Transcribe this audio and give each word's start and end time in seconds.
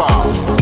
you. 0.00 0.59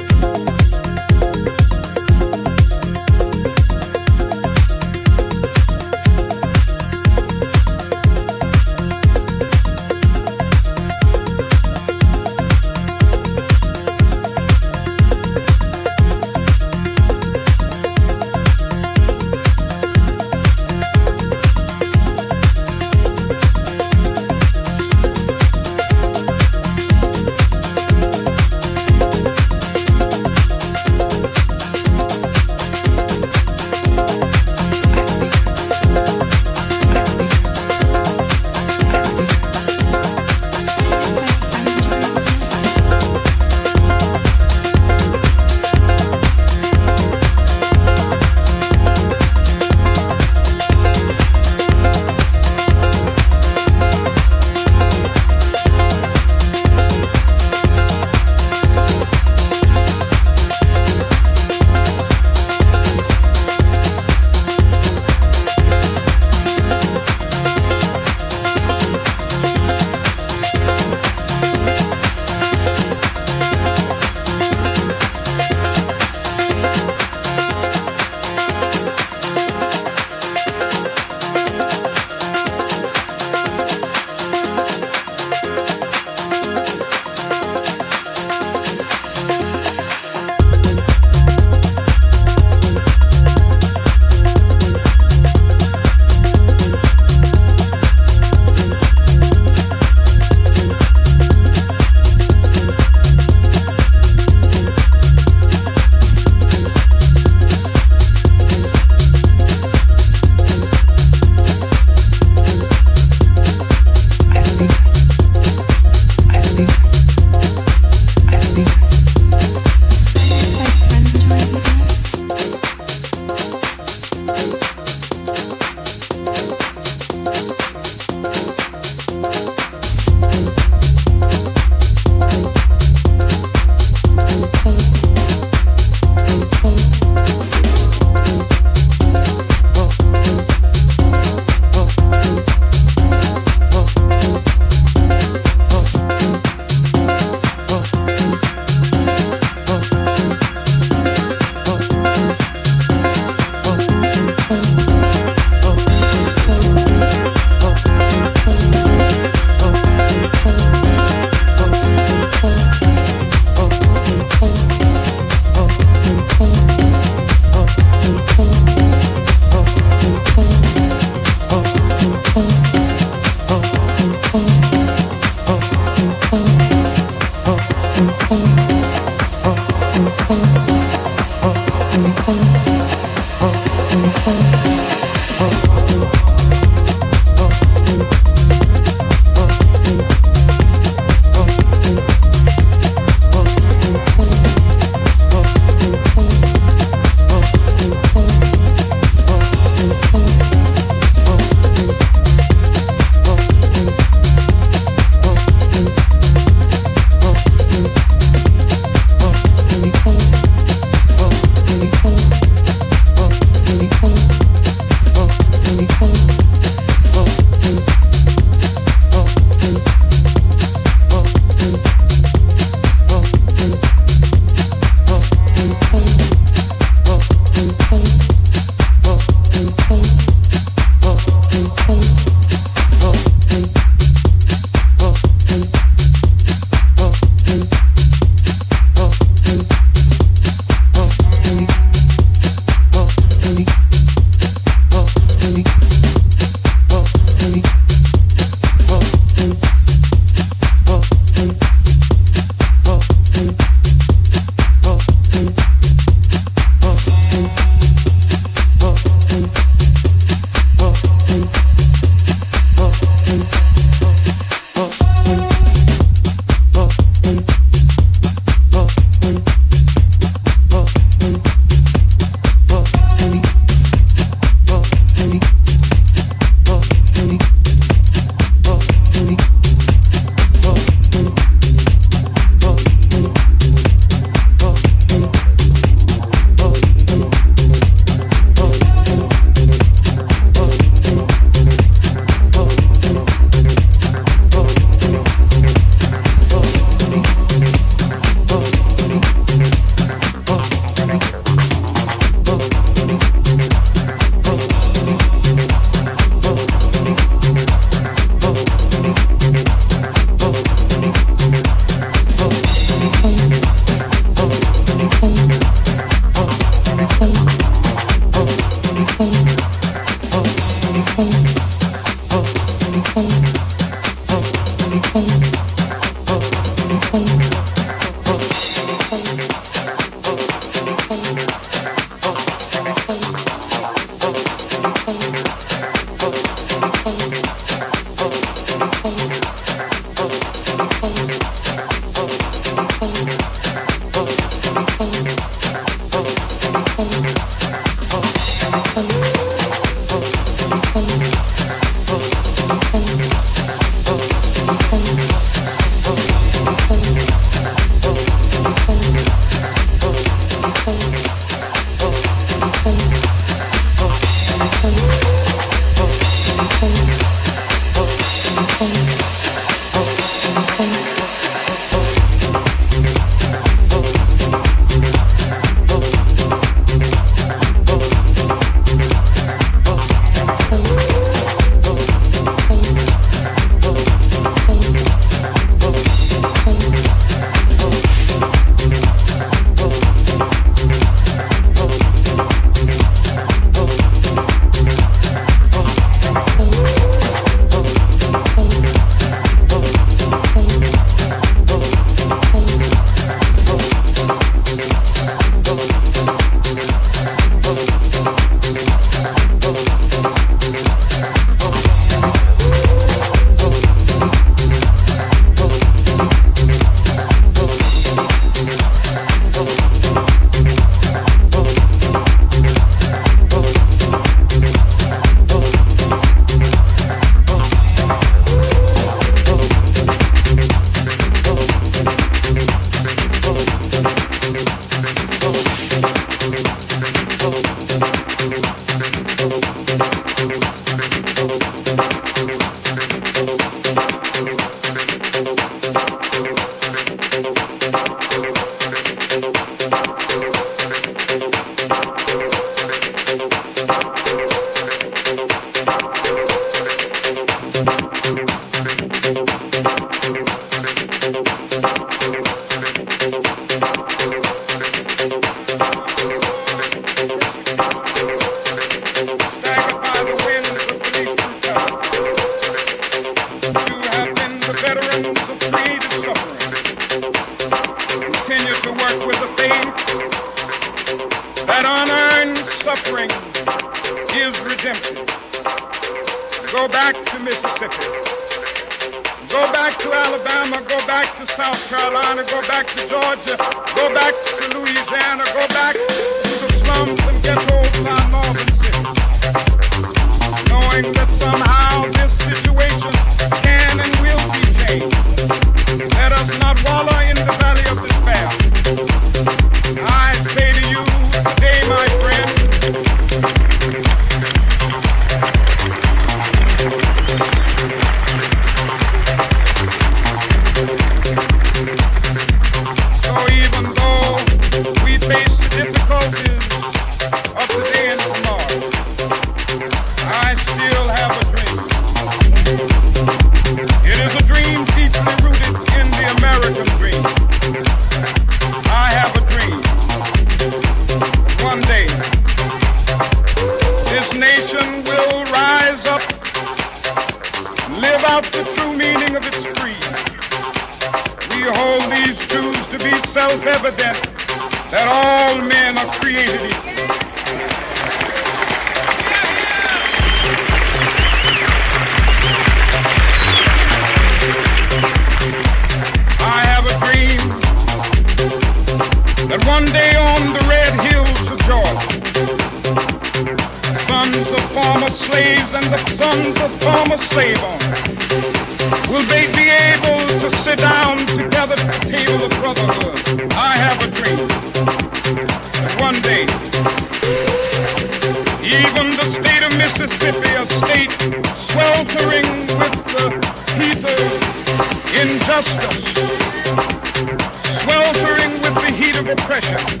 oppression 599.60 600.00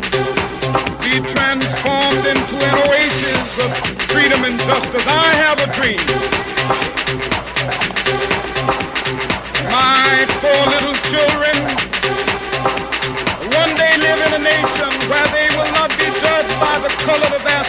be 1.02 1.20
transformed 1.32 2.24
into 2.26 2.56
an 2.66 2.74
oasis 2.88 3.64
of 3.64 3.70
freedom 4.10 4.44
and 4.44 4.58
justice. 4.60 5.06
I 5.06 5.34
have 5.34 5.58
a 5.60 5.68
dream. 5.74 6.00
My 9.70 10.26
four 10.40 10.62
little 10.74 10.94
children 11.10 11.56
one 13.56 13.74
day 13.76 13.96
live 13.98 14.20
in 14.26 14.32
a 14.40 14.42
nation 14.44 14.90
where 15.10 15.28
they 15.28 15.48
will 15.56 15.72
not 15.72 15.90
be 15.98 16.06
judged 16.22 16.56
by 16.60 16.78
the 16.78 16.90
color 17.04 17.36
of 17.36 17.42
their 17.44 17.59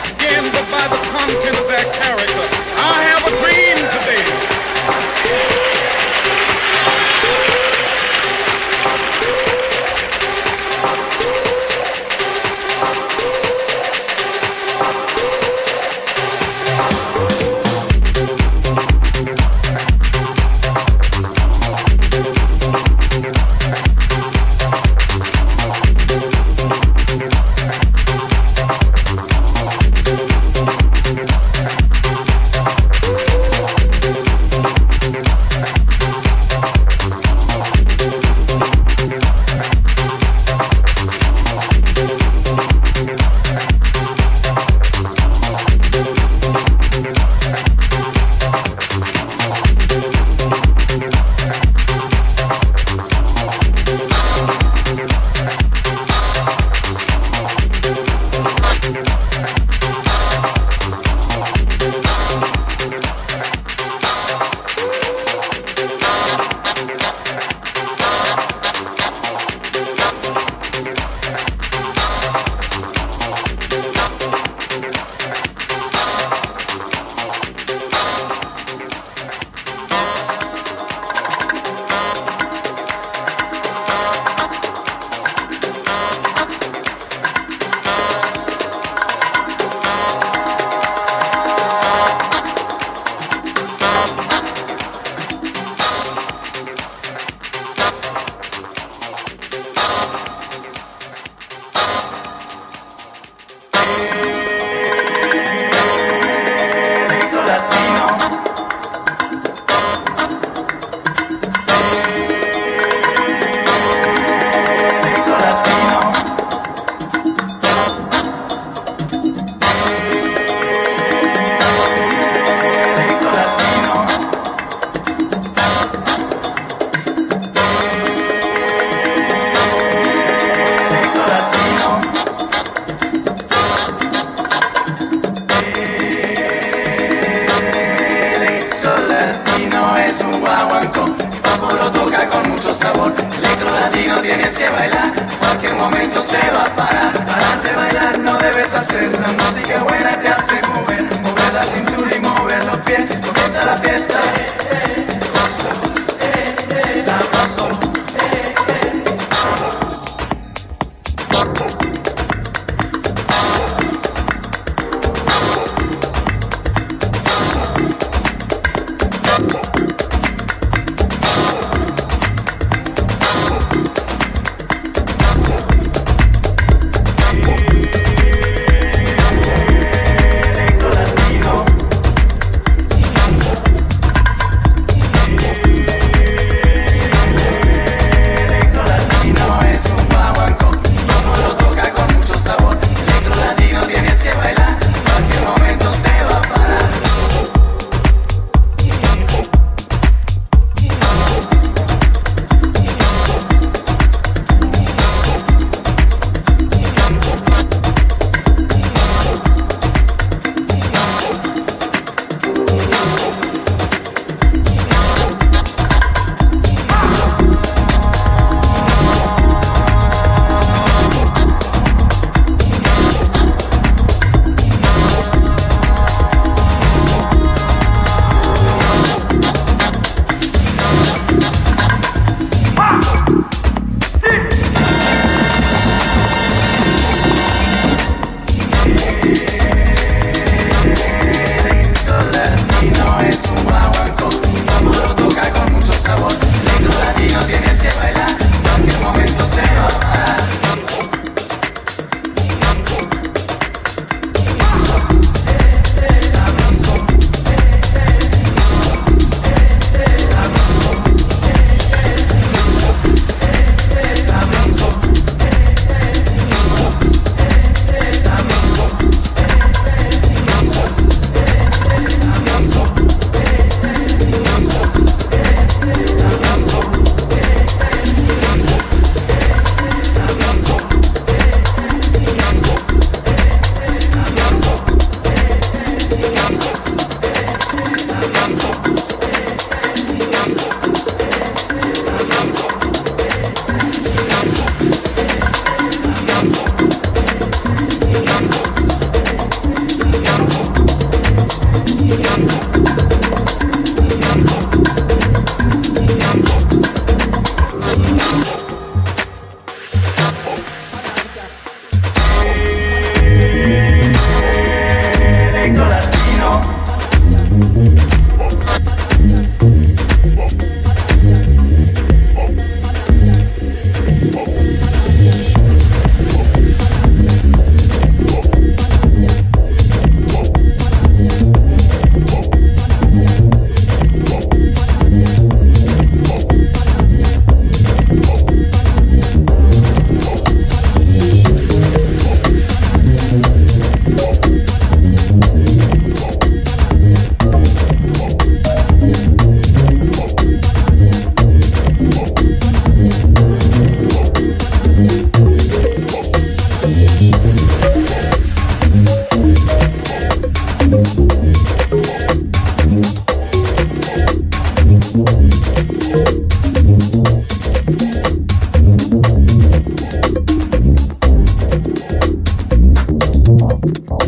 Oh. 373.84 374.21